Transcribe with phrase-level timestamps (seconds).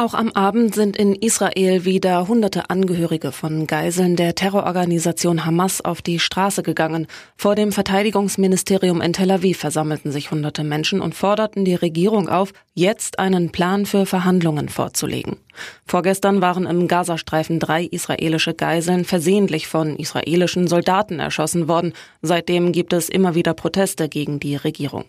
[0.00, 6.00] Auch am Abend sind in Israel wieder hunderte Angehörige von Geiseln der Terrororganisation Hamas auf
[6.00, 7.06] die Straße gegangen.
[7.36, 12.54] Vor dem Verteidigungsministerium in Tel Aviv versammelten sich hunderte Menschen und forderten die Regierung auf,
[12.72, 15.36] jetzt einen Plan für Verhandlungen vorzulegen.
[15.84, 21.92] Vorgestern waren im Gazastreifen drei israelische Geiseln versehentlich von israelischen Soldaten erschossen worden.
[22.22, 25.04] Seitdem gibt es immer wieder Proteste gegen die Regierung.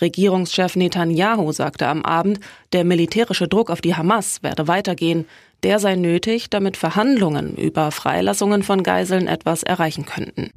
[0.00, 2.38] Regierungschef Netanyahu sagte am Abend,
[2.72, 5.26] der militärische Druck auf die Hamas werde weitergehen.
[5.62, 10.50] Der sei nötig, damit Verhandlungen über Freilassungen von Geiseln etwas erreichen könnten.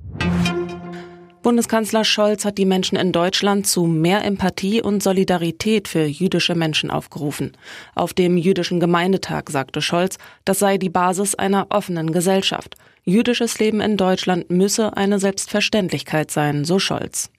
[1.41, 6.91] Bundeskanzler Scholz hat die Menschen in Deutschland zu mehr Empathie und Solidarität für jüdische Menschen
[6.91, 7.53] aufgerufen.
[7.95, 12.75] Auf dem jüdischen Gemeindetag sagte Scholz, das sei die Basis einer offenen Gesellschaft.
[13.05, 17.31] Jüdisches Leben in Deutschland müsse eine Selbstverständlichkeit sein, so Scholz.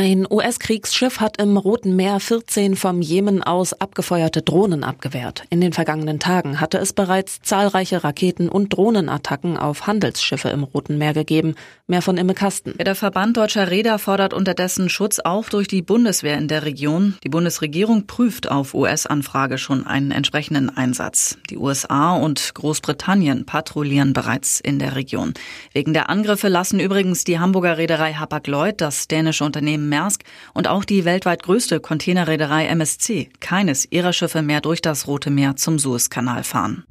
[0.00, 5.42] Ein US-Kriegsschiff hat im Roten Meer 14 vom Jemen aus abgefeuerte Drohnen abgewehrt.
[5.50, 10.98] In den vergangenen Tagen hatte es bereits zahlreiche Raketen- und Drohnenattacken auf Handelsschiffe im Roten
[10.98, 11.56] Meer gegeben.
[11.88, 12.74] Mehr von Imme Kasten.
[12.78, 17.16] Der Verband deutscher Räder fordert unterdessen Schutz auch durch die Bundeswehr in der Region.
[17.24, 21.38] Die Bundesregierung prüft auf US-Anfrage schon einen entsprechenden Einsatz.
[21.50, 25.34] Die USA und Großbritannien patrouillieren bereits in der Region.
[25.72, 30.22] Wegen der Angriffe lassen übrigens die Hamburger Reederei Hapag-Lloyd, das dänische Unternehmen Maersk
[30.54, 35.56] und auch die weltweit größte Containerreederei MSC keines ihrer Schiffe mehr durch das Rote Meer
[35.56, 36.84] zum Suezkanal fahren.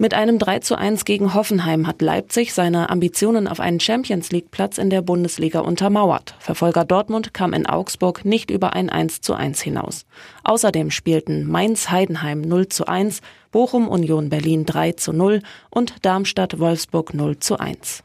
[0.00, 4.52] Mit einem 3 zu 1 gegen Hoffenheim hat Leipzig seine Ambitionen auf einen Champions League
[4.52, 6.36] Platz in der Bundesliga untermauert.
[6.38, 10.06] Verfolger Dortmund kam in Augsburg nicht über ein 1 zu 1 hinaus.
[10.44, 17.12] Außerdem spielten Mainz-Heidenheim 0 zu 1, Bochum Union Berlin 3 zu 0 und Darmstadt Wolfsburg
[17.12, 18.04] 0 zu 1.